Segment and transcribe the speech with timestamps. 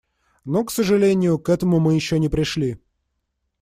[0.45, 2.79] Но, к сожалению, к этому мы еще не пришли.